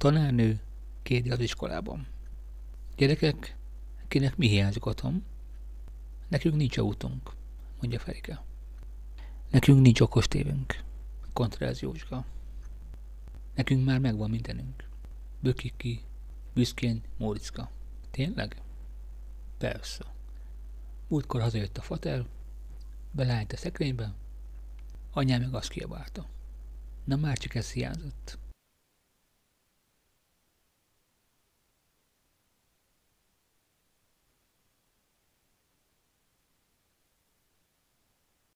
tanárnő 0.00 0.60
kérdi 1.02 1.30
az 1.30 1.40
iskolában. 1.40 2.06
Gyerekek, 2.96 3.56
kinek 4.08 4.36
mi 4.36 4.48
hiányzik 4.48 4.86
otthon? 4.86 5.24
Nekünk 6.28 6.54
nincs 6.54 6.78
autónk, 6.78 7.30
mondja 7.80 7.98
Ferike. 7.98 8.42
Nekünk 9.50 9.80
nincs 9.80 10.00
okos 10.00 10.28
tévünk, 10.28 10.82
kontráz 11.32 11.80
Józska. 11.80 12.24
Nekünk 13.54 13.84
már 13.84 13.98
megvan 13.98 14.30
mindenünk. 14.30 14.88
Bökik 15.40 15.76
ki, 15.76 16.00
büszkén 16.54 17.02
Móriczka. 17.16 17.70
Tényleg? 18.10 18.62
Persze. 19.58 20.04
Múltkor 21.08 21.40
hazajött 21.40 21.78
a 21.78 21.82
fater, 21.82 22.26
beleállt 23.10 23.52
a 23.52 23.56
szekrénybe, 23.56 24.14
anyám 25.12 25.40
meg 25.40 25.54
azt 25.54 25.68
kiabálta. 25.68 26.26
Na 27.04 27.16
már 27.16 27.38
csak 27.38 27.54
ez 27.54 27.72
hiányzott. 27.72 28.38